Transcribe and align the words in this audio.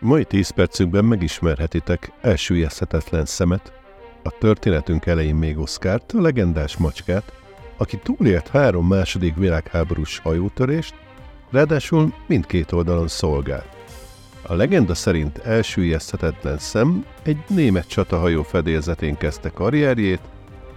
Mai 0.00 0.24
10 0.24 0.50
percünkben 0.50 1.04
megismerhetitek 1.04 2.12
elsüllyeszthetetlen 2.20 3.24
szemet, 3.24 3.72
a 4.22 4.30
történetünk 4.38 5.06
elején 5.06 5.34
még 5.34 5.58
Oszkárt, 5.58 6.12
a 6.12 6.20
legendás 6.20 6.76
macskát, 6.76 7.32
aki 7.76 7.98
túlélt 7.98 8.48
három 8.48 8.86
második 8.86 9.34
világháborús 9.36 10.18
hajótörést, 10.18 10.94
ráadásul 11.50 12.14
mindkét 12.26 12.72
oldalon 12.72 13.08
szolgált. 13.08 13.76
A 14.42 14.54
legenda 14.54 14.94
szerint 14.94 15.38
elsüllyeszthetetlen 15.38 16.58
szem 16.58 17.04
egy 17.22 17.38
német 17.48 17.86
csatahajó 17.88 18.42
fedélzetén 18.42 19.16
kezdte 19.16 19.50
karrierjét, 19.50 20.20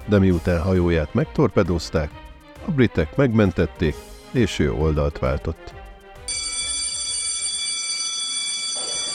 de 0.06 0.20
miután 0.20 0.62
hajóját 0.62 1.14
megtorpedozták, 1.14 2.10
a 2.66 2.72
britek 2.72 3.16
megmentették, 3.16 3.96
és 4.32 4.60
ő 4.60 4.72
oldalt 4.72 5.20
váltott. 5.20 5.79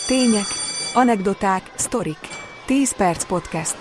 Tények, 0.07 0.47
anekdoták, 0.95 1.73
sztorik. 1.75 2.19
10 2.67 2.97
perc 2.97 3.27
podcast. 3.27 3.77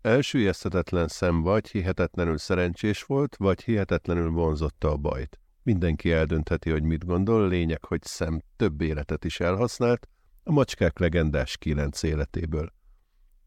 Elsüllyeszthetetlen 0.00 1.08
szem 1.08 1.42
vagy 1.42 1.70
hihetetlenül 1.70 2.38
szerencsés 2.38 3.02
volt, 3.02 3.36
vagy 3.36 3.62
hihetetlenül 3.62 4.30
vonzotta 4.30 4.90
a 4.90 4.96
bajt. 4.96 5.40
Mindenki 5.62 6.12
eldöntheti, 6.12 6.70
hogy 6.70 6.82
mit 6.82 7.06
gondol, 7.06 7.48
lényeg, 7.48 7.84
hogy 7.84 8.02
szem 8.02 8.40
több 8.56 8.80
életet 8.80 9.24
is 9.24 9.40
elhasznált, 9.40 10.08
a 10.42 10.52
macskák 10.52 10.98
legendás 10.98 11.56
kilenc 11.56 12.02
életéből. 12.02 12.72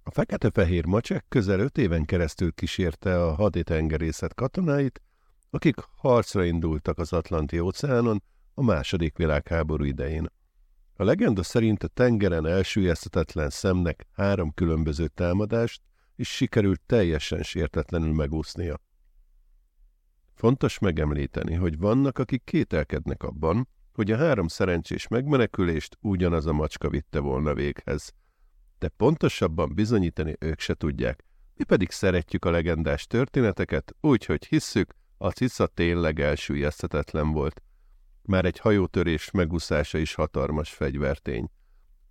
A 0.03 0.11
fekete-fehér 0.11 0.85
macsek 0.85 1.25
közel 1.29 1.59
öt 1.59 1.77
éven 1.77 2.05
keresztül 2.05 2.53
kísérte 2.53 3.23
a 3.23 3.33
haditengerészet 3.33 4.33
katonáit, 4.33 5.01
akik 5.49 5.75
harcra 5.95 6.43
indultak 6.43 6.97
az 6.97 7.13
Atlanti-óceánon 7.13 8.23
a 8.57 8.63
második 8.63 9.17
világháború 9.17 9.83
idején. 9.83 10.29
A 10.95 11.03
legenda 11.03 11.43
szerint 11.43 11.83
a 11.83 11.87
tengeren 11.87 12.45
elsüllyesztetetlen 12.45 13.49
szemnek 13.49 14.07
három 14.11 14.53
különböző 14.53 15.07
támadást, 15.07 15.81
és 16.15 16.35
sikerült 16.35 16.81
teljesen 16.85 17.43
sértetlenül 17.43 18.13
megúsznia. 18.13 18.79
Fontos 20.33 20.79
megemlíteni, 20.79 21.53
hogy 21.53 21.77
vannak, 21.77 22.17
akik 22.17 22.43
kételkednek 22.43 23.23
abban, 23.23 23.67
hogy 23.93 24.11
a 24.11 24.17
három 24.17 24.47
szerencsés 24.47 25.07
megmenekülést 25.07 25.97
ugyanaz 26.01 26.45
a 26.45 26.53
macska 26.53 26.89
vitte 26.89 27.19
volna 27.19 27.53
véghez. 27.53 28.13
De 28.79 28.87
pontosabban 28.87 29.73
bizonyítani 29.73 30.35
ők 30.39 30.59
se 30.59 30.73
tudják, 30.73 31.23
mi 31.55 31.63
pedig 31.63 31.91
szeretjük 31.91 32.45
a 32.45 32.51
legendás 32.51 33.07
történeteket, 33.07 33.95
úgyhogy 34.01 34.45
hisszük, 34.45 34.93
a 35.17 35.29
cica 35.29 35.67
tényleg 35.67 36.19
elsüllyesztetetlen 36.19 37.31
volt. 37.31 37.61
Már 38.25 38.45
egy 38.45 38.59
hajótörés 38.59 39.31
megúszása 39.31 39.97
is 39.97 40.13
hatalmas 40.13 40.73
fegyvertény. 40.73 41.49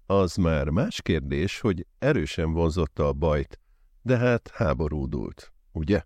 Az 0.06 0.34
már 0.36 0.68
más 0.68 1.02
kérdés, 1.02 1.60
hogy 1.60 1.86
erősen 1.98 2.52
vonzotta 2.52 3.08
a 3.08 3.12
bajt, 3.12 3.60
de 4.02 4.16
hát 4.16 4.50
háborúdult, 4.54 5.52
ugye? 5.72 6.02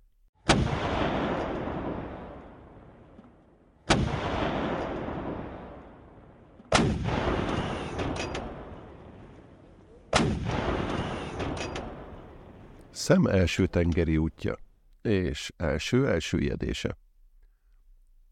Szem 12.91 13.27
első 13.27 13.67
tengeri 13.67 14.17
útja 14.17 14.57
és 15.03 15.53
első 15.57 16.09
elsüllyedése. 16.09 16.97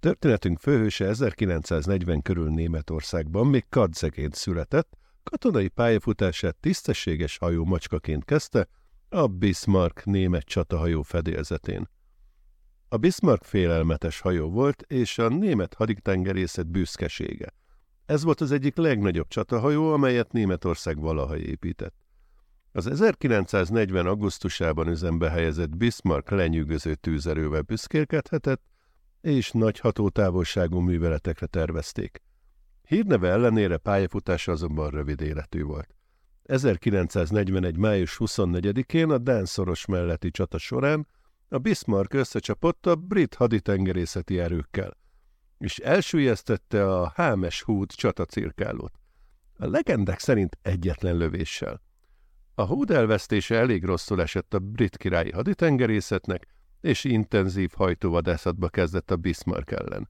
Történetünk 0.00 0.58
főhőse 0.58 1.06
1940 1.06 2.22
körül 2.22 2.50
Németországban 2.50 3.47
még 3.47 3.64
kadzeként 3.69 4.34
született, 4.34 4.97
katonai 5.22 5.69
pályafutását 5.69 6.56
tisztességes 6.56 7.38
hajó 7.38 7.64
macskaként 7.64 8.25
kezdte, 8.25 8.69
a 9.08 9.27
Bismarck 9.27 10.05
német 10.05 10.44
csatahajó 10.44 11.03
fedélzetén. 11.03 11.88
A 12.88 12.97
Bismarck 12.97 13.44
félelmetes 13.44 14.21
hajó 14.21 14.50
volt, 14.50 14.82
és 14.82 15.19
a 15.19 15.28
német 15.28 15.75
haditengerészet 15.75 16.66
büszkesége. 16.66 17.54
Ez 18.06 18.22
volt 18.22 18.41
az 18.41 18.50
egyik 18.50 18.76
legnagyobb 18.76 19.28
csatahajó, 19.28 19.92
amelyet 19.92 20.32
Németország 20.32 21.00
valaha 21.00 21.37
épített. 21.37 21.94
Az 22.72 22.87
1940. 22.87 24.06
augusztusában 24.06 24.88
üzembe 24.88 25.31
helyezett 25.31 25.76
Bismarck 25.76 26.31
lenyűgöző 26.31 26.94
tűzerővel 26.94 27.62
büszkélkedhetett, 27.62 28.62
és 29.26 29.50
nagy 29.50 29.78
hatótávolságú 29.78 30.78
műveletekre 30.78 31.47
tervezték. 31.47 32.22
Hírneve 32.82 33.28
ellenére 33.28 33.76
pályafutása 33.76 34.53
azonban 34.53 34.91
rövid 34.91 35.20
életű 35.20 35.62
volt. 35.62 35.94
1941. 36.42 37.76
május 37.76 38.16
24-én 38.19 39.10
a 39.10 39.19
Dánszoros 39.19 39.86
melletti 39.86 40.31
csata 40.31 40.59
során 40.59 41.06
a 41.48 41.59
Bismarck 41.59 42.15
összecsapott 42.15 42.86
a 42.86 42.94
brit 42.94 43.34
haditengerészeti 43.34 44.38
erőkkel, 44.38 44.97
és 45.59 45.78
elsüllyesztette 45.78 46.94
a 46.94 47.12
Hámes 47.15 47.62
húd 47.62 47.91
csatacirkálót. 47.92 48.92
A 49.56 49.66
legendák 49.66 50.19
szerint 50.19 50.59
egyetlen 50.62 51.16
lövéssel. 51.16 51.82
A 52.54 52.65
húd 52.65 52.91
elvesztése 52.91 53.56
elég 53.56 53.84
rosszul 53.84 54.20
esett 54.20 54.54
a 54.54 54.59
brit 54.59 54.97
királyi 54.97 55.31
haditengerészetnek, 55.31 56.47
és 56.81 57.04
intenzív 57.04 57.70
hajtóvadászatba 57.75 58.69
kezdett 58.69 59.10
a 59.10 59.16
Bismarck 59.16 59.70
ellen. 59.70 60.09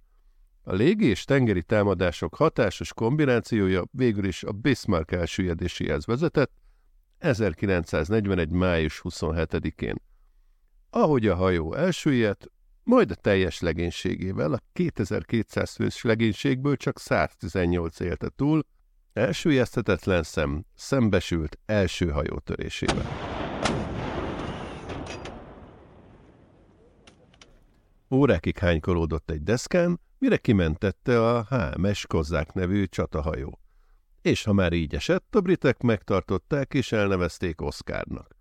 A 0.63 0.75
légi 0.75 1.07
és 1.07 1.25
tengeri 1.25 1.63
támadások 1.63 2.35
hatásos 2.35 2.93
kombinációja 2.93 3.85
végül 3.91 4.25
is 4.25 4.43
a 4.43 4.53
Bismarck 4.53 5.13
elsüllyedéséhez 5.13 6.07
vezetett 6.07 6.53
1941. 7.19 8.51
május 8.51 9.01
27-én. 9.05 10.03
Ahogy 10.91 11.27
a 11.27 11.35
hajó 11.35 11.75
elsüllyedt, 11.75 12.51
majd 12.83 13.11
a 13.11 13.15
teljes 13.15 13.61
legénységével 13.61 14.53
a 14.53 14.61
2200 14.73 15.75
fős 15.75 16.03
legénységből 16.03 16.77
csak 16.77 16.99
118 16.99 18.01
élte 18.01 18.29
túl, 18.37 18.67
elsüllyeszthetetlen 19.13 20.23
szem 20.23 20.65
szembesült 20.75 21.59
első 21.67 22.11
hajótörésével. 22.11 23.36
Órákig 28.11 28.59
hánykolódott 28.59 29.31
egy 29.31 29.43
deszkán, 29.43 30.01
mire 30.19 30.37
kimentette 30.37 31.31
a 31.31 31.47
HMS 31.49 32.07
Kozzák 32.07 32.53
nevű 32.53 32.85
csatahajó. 32.85 33.61
És 34.23 34.45
ha 34.45 34.53
már 34.53 34.73
így 34.73 34.95
esett, 34.95 35.35
a 35.35 35.41
britek 35.41 35.83
megtartották 35.83 36.75
és 36.75 36.93
elnevezték 36.93 37.61
Oszkárnak. 37.61 38.37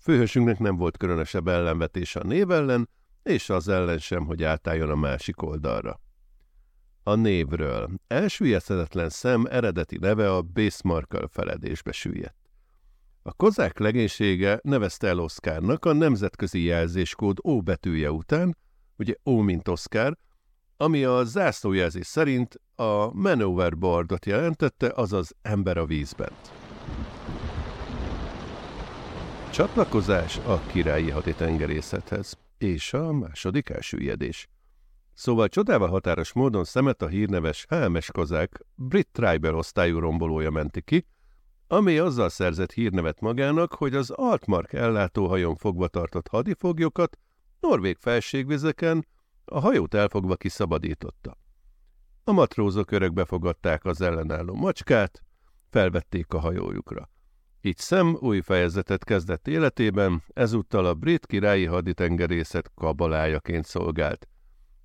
Főhősünknek 0.00 0.58
nem 0.58 0.76
volt 0.76 0.96
különösebb 0.96 1.48
ellenvetés 1.48 2.16
a 2.16 2.22
név 2.22 2.50
ellen, 2.50 2.88
és 3.22 3.50
az 3.50 3.68
ellen 3.68 3.98
sem, 3.98 4.24
hogy 4.24 4.42
átálljon 4.42 4.90
a 4.90 4.94
másik 4.94 5.42
oldalra. 5.42 6.00
A 7.02 7.14
névről. 7.14 7.88
Elsüllyeszthetetlen 8.06 9.08
szem 9.08 9.46
eredeti 9.50 9.98
neve 9.98 10.34
a 10.34 10.42
Bismarck 10.42 11.28
feledésbe 11.30 11.92
süllyedt. 11.92 12.50
A 13.22 13.32
kozák 13.32 13.78
legénysége 13.78 14.60
nevezte 14.62 15.08
el 15.08 15.18
Oszkárnak 15.18 15.84
a 15.84 15.92
nemzetközi 15.92 16.62
jelzéskód 16.62 17.36
O 17.42 17.60
betűje 17.60 18.10
után, 18.10 18.56
ugye 18.98 19.14
O 19.22 19.40
mint 19.40 19.68
Oszkár, 19.68 20.16
ami 20.76 21.04
a 21.04 21.24
zászlójelzés 21.24 22.06
szerint 22.06 22.60
a 22.74 23.12
man 23.12 23.40
overboardot 23.40 24.26
jelentette, 24.26 24.92
azaz 24.94 25.34
ember 25.42 25.76
a 25.76 25.86
vízben. 25.86 26.30
Csatlakozás 29.50 30.38
a 30.38 30.60
királyi 30.66 31.10
haditengerészethez 31.10 32.38
és 32.58 32.92
a 32.92 33.12
második 33.12 33.68
elsüllyedés. 33.68 34.48
Szóval 35.14 35.48
csodával 35.48 35.88
határos 35.88 36.32
módon 36.32 36.64
szemet 36.64 37.02
a 37.02 37.08
hírneves 37.08 37.66
HMS 37.68 38.10
kozák 38.10 38.64
brit 38.74 39.08
tribal 39.12 39.54
osztályú 39.54 39.98
rombolója 39.98 40.50
menti 40.50 40.82
ki, 40.82 41.06
ami 41.66 41.98
azzal 41.98 42.28
szerzett 42.28 42.72
hírnevet 42.72 43.20
magának, 43.20 43.74
hogy 43.74 43.94
az 43.94 44.10
Altmark 44.10 44.72
ellátóhajón 44.72 45.56
fogva 45.56 45.88
tartott 45.88 46.28
hadifoglyokat 46.28 47.18
norvég 47.60 47.96
felségvizeken 48.00 49.06
a 49.44 49.60
hajót 49.60 49.94
elfogva 49.94 50.36
kiszabadította. 50.36 51.38
A 52.24 52.32
matrózok 52.32 52.90
örökbe 52.90 53.24
fogadták 53.24 53.84
az 53.84 54.00
ellenálló 54.00 54.54
macskát, 54.54 55.22
felvették 55.70 56.32
a 56.32 56.38
hajójukra. 56.38 57.10
Így 57.60 57.76
szem 57.76 58.16
új 58.20 58.40
fejezetet 58.40 59.04
kezdett 59.04 59.48
életében, 59.48 60.22
ezúttal 60.28 60.86
a 60.86 60.94
brit 60.94 61.26
királyi 61.26 61.64
haditengerészet 61.64 62.70
kabalájaként 62.74 63.64
szolgált. 63.64 64.28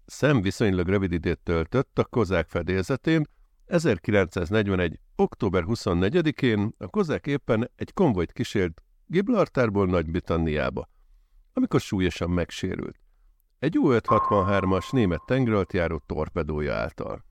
Szem 0.06 0.42
viszonylag 0.42 0.88
rövid 0.88 1.12
időt 1.12 1.40
töltött 1.40 2.00
a 2.00 2.06
kozák 2.06 2.50
fedélzetén, 2.50 3.28
1941. 3.66 5.00
október 5.16 5.64
24-én 5.68 6.74
a 6.78 6.88
kozák 6.88 7.28
éppen 7.28 7.72
egy 7.76 7.94
konvojt 7.94 8.32
kísért 8.32 8.82
Gibraltárból 9.06 9.86
Nagy-Britanniába, 9.86 10.90
amikor 11.54 11.80
súlyosan 11.80 12.30
megsérült 12.30 13.04
egy 13.64 13.78
U-563-as 13.78 14.92
német 14.92 15.22
tengeralattjáró 15.26 16.02
torpedója 16.06 16.76
által. 16.76 17.26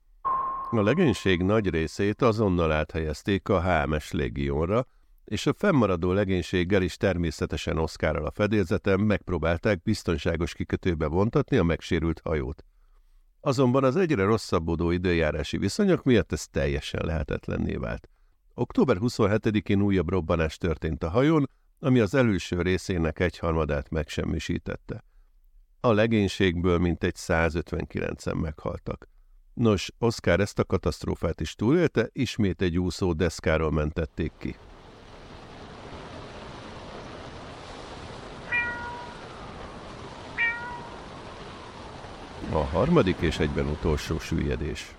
A 0.69 0.81
legénység 0.81 1.41
nagy 1.41 1.69
részét 1.69 2.21
azonnal 2.21 2.71
áthelyezték 2.71 3.49
a 3.49 3.61
HMS 3.61 4.11
légionra, 4.11 4.87
és 5.25 5.45
a 5.45 5.53
fennmaradó 5.57 6.11
legénységgel 6.11 6.81
is 6.81 6.97
természetesen 6.97 7.77
Oszkárral 7.77 8.25
a 8.25 8.31
fedélzeten 8.31 8.99
megpróbálták 8.99 9.81
biztonságos 9.83 10.53
kikötőbe 10.53 11.07
vontatni 11.07 11.57
a 11.57 11.63
megsérült 11.63 12.21
hajót. 12.23 12.65
Azonban 13.41 13.83
az 13.83 13.95
egyre 13.95 14.23
rosszabbodó 14.23 14.91
időjárási 14.91 15.57
viszonyok 15.57 16.03
miatt 16.03 16.31
ez 16.31 16.47
teljesen 16.47 17.05
lehetetlenné 17.05 17.75
vált. 17.75 18.09
Október 18.53 18.97
27-én 18.99 19.81
újabb 19.81 20.09
robbanás 20.09 20.57
történt 20.57 21.03
a 21.03 21.09
hajón, 21.09 21.49
ami 21.83 21.99
az 21.99 22.13
előső 22.13 22.61
részének 22.61 23.19
egyharmadát 23.19 23.89
megsemmisítette. 23.89 25.03
A 25.79 25.91
legénységből 25.91 26.77
mintegy 26.77 27.15
159-en 27.17 28.41
meghaltak. 28.41 29.09
Nos, 29.53 29.91
Oscar 29.97 30.39
ezt 30.39 30.59
a 30.59 30.63
katasztrófát 30.63 31.41
is 31.41 31.55
túlélte, 31.55 32.09
ismét 32.11 32.61
egy 32.61 32.77
úszó 32.77 33.13
deszkáról 33.13 33.71
mentették 33.71 34.31
ki. 34.37 34.55
A 42.51 42.63
harmadik 42.63 43.17
és 43.19 43.39
egyben 43.39 43.67
utolsó 43.67 44.19
süllyedés. 44.19 44.95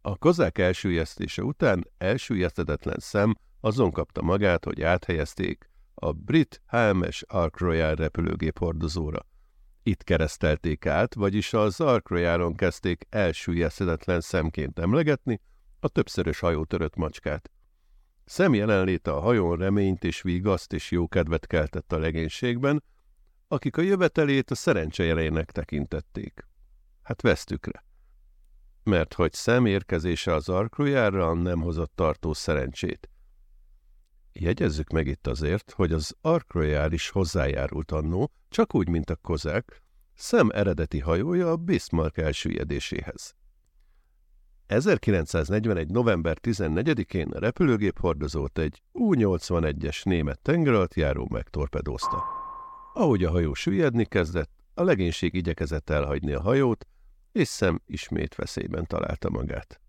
A 0.00 0.16
kozák 0.16 0.58
elsüllyesztése 0.58 1.42
után 1.42 1.88
elsüllyesztetetlen 1.98 2.98
szem 2.98 3.36
azon 3.66 3.92
kapta 3.92 4.22
magát, 4.22 4.64
hogy 4.64 4.82
áthelyezték 4.82 5.70
a 5.94 6.12
brit 6.12 6.62
HMS 6.66 7.22
Ark 7.22 7.58
Royal 7.58 7.94
repülőgép 7.94 8.58
hordozóra. 8.58 9.26
Itt 9.82 10.02
keresztelték 10.02 10.86
át, 10.86 11.14
vagyis 11.14 11.52
az 11.52 11.80
Ark 11.80 12.08
Royalon 12.08 12.54
kezdték 12.54 13.06
elsüllyesztetetlen 13.08 14.20
szemként 14.20 14.78
emlegetni 14.78 15.40
a 15.80 15.88
többszörös 15.88 16.38
hajótörött 16.38 16.96
macskát. 16.96 17.50
Szem 18.24 18.54
jelenléte 18.54 19.12
a 19.12 19.20
hajón 19.20 19.56
reményt 19.56 20.04
és 20.04 20.22
vigaszt 20.22 20.72
és 20.72 20.90
jókedvet 20.90 21.46
keltett 21.46 21.92
a 21.92 21.98
legénységben, 21.98 22.84
akik 23.48 23.76
a 23.76 23.82
jövetelét 23.82 24.50
a 24.50 24.54
szerencsejelének 24.54 25.50
tekintették. 25.50 26.46
Hát 27.02 27.22
vesztükre. 27.22 27.84
Mert 28.82 29.14
hogy 29.14 29.32
szem 29.32 29.66
érkezése 29.66 30.34
az 30.34 30.48
arkrojára 30.48 31.34
nem 31.34 31.60
hozott 31.60 31.92
tartó 31.94 32.32
szerencsét. 32.32 33.10
Jegyezzük 34.38 34.90
meg 34.90 35.06
itt 35.06 35.26
azért, 35.26 35.70
hogy 35.70 35.92
az 35.92 36.16
Ark 36.20 36.54
is 36.88 37.08
hozzájárult 37.08 37.92
annó, 37.92 38.32
csak 38.48 38.74
úgy, 38.74 38.88
mint 38.88 39.10
a 39.10 39.16
kozák, 39.16 39.82
szem 40.14 40.50
eredeti 40.52 40.98
hajója 40.98 41.50
a 41.50 41.56
Bismarck 41.56 42.18
elsüllyedéséhez. 42.18 43.34
1941. 44.66 45.90
november 45.90 46.38
14-én 46.42 47.28
a 47.28 47.38
repülőgép 47.38 47.98
hordozót 47.98 48.58
egy 48.58 48.82
U-81-es 48.92 50.04
német 50.04 50.40
tengeralattjáró 50.40 51.28
megtorpedózta. 51.30 52.24
Ahogy 52.94 53.24
a 53.24 53.30
hajó 53.30 53.54
süllyedni 53.54 54.04
kezdett, 54.04 54.50
a 54.74 54.82
legénység 54.82 55.34
igyekezett 55.34 55.90
elhagyni 55.90 56.32
a 56.32 56.40
hajót, 56.40 56.86
és 57.32 57.48
szem 57.48 57.80
ismét 57.86 58.34
veszélyben 58.34 58.86
találta 58.86 59.30
magát. 59.30 59.80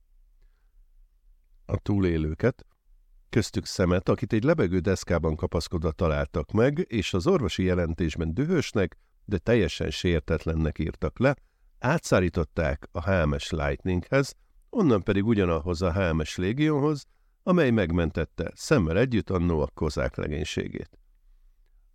A 1.65 1.77
túlélőket, 1.77 2.65
köztük 3.29 3.65
szemet, 3.65 4.09
akit 4.09 4.33
egy 4.33 4.43
lebegő 4.43 4.79
deszkában 4.79 5.35
kapaszkodva 5.35 5.91
találtak 5.91 6.51
meg, 6.51 6.85
és 6.87 7.13
az 7.13 7.27
orvosi 7.27 7.63
jelentésben 7.63 8.33
dühösnek, 8.33 8.97
de 9.25 9.37
teljesen 9.37 9.89
sértetlennek 9.89 10.79
írtak 10.79 11.19
le, 11.19 11.35
átszárították 11.79 12.87
a 12.91 13.11
HMS 13.11 13.51
Lightninghez, 13.51 14.35
onnan 14.69 15.03
pedig 15.03 15.25
ugyanahoz 15.25 15.81
a 15.81 15.93
HMS 15.93 16.37
Légionhoz, 16.37 17.05
amely 17.43 17.69
megmentette 17.69 18.51
szemmel 18.55 18.97
együtt 18.97 19.29
annó 19.29 19.61
a 19.61 19.69
kozák 19.73 20.15
legénységét. 20.15 20.99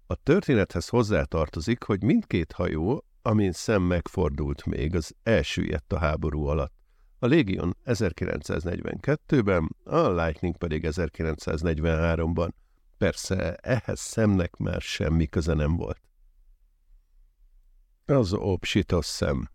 A 0.07 0.15
történethez 0.15 0.89
hozzátartozik, 0.89 1.83
hogy 1.83 2.03
mindkét 2.03 2.53
hajó, 2.53 3.05
amin 3.23 3.53
szem 3.53 3.83
megfordult 3.83 4.65
még, 4.65 4.95
az 4.95 5.15
elsüllyedt 5.23 5.93
a 5.93 5.99
háború 5.99 6.45
alatt. 6.45 6.82
A 7.23 7.27
Légion 7.27 7.77
1942-ben, 7.85 9.77
a 9.85 10.11
Lightning 10.11 10.57
pedig 10.57 10.87
1943-ban. 10.89 12.51
Persze 12.99 13.55
ehhez 13.55 14.01
szemnek 14.01 14.57
már 14.57 14.81
semmi 14.81 15.27
köze 15.27 15.55
nem 15.55 15.77
volt. 15.77 16.01
Az 18.05 18.33
obsitos 18.33 19.07
szem. 19.07 19.49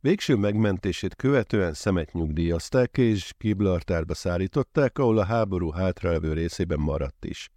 Végső 0.00 0.36
megmentését 0.36 1.14
követően 1.14 1.74
szemet 1.74 2.12
nyugdíjazták 2.12 2.98
és 2.98 3.34
Gibraltárba 3.38 4.14
szállították, 4.14 4.98
ahol 4.98 5.18
a 5.18 5.24
háború 5.24 5.70
hátralevő 5.70 6.32
részében 6.32 6.80
maradt 6.80 7.24
is. 7.24 7.50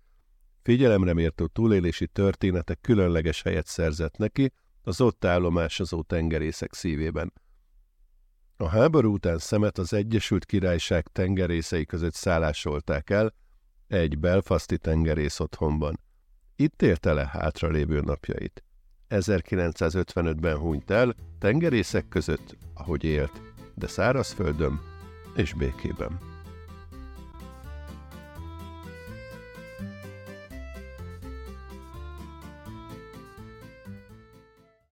Figyelemre 0.61 1.13
mértő 1.13 1.47
túlélési 1.47 2.07
történetek 2.07 2.81
különleges 2.81 3.41
helyet 3.41 3.67
szerzett 3.67 4.17
neki 4.17 4.51
az 4.81 5.01
ott 5.01 5.25
állomásozó 5.25 6.01
tengerészek 6.01 6.73
szívében. 6.73 7.33
A 8.57 8.67
háború 8.67 9.13
után 9.13 9.37
szemet 9.37 9.77
az 9.77 9.93
Egyesült 9.93 10.45
Királyság 10.45 11.07
tengerészei 11.07 11.85
között 11.85 12.13
szállásolták 12.13 13.09
el 13.09 13.33
egy 13.87 14.19
belfasti 14.19 14.77
tengerész 14.77 15.39
otthonban. 15.39 15.99
Itt 16.55 16.81
élte 16.81 17.13
le 17.13 17.27
hátralévő 17.27 17.99
napjait. 17.99 18.63
1955-ben 19.09 20.57
hunyt 20.57 20.91
el, 20.91 21.15
tengerészek 21.39 22.07
között, 22.07 22.57
ahogy 22.73 23.03
élt, 23.03 23.41
de 23.73 23.87
szárazföldön 23.87 24.81
és 25.35 25.53
békében. 25.53 26.34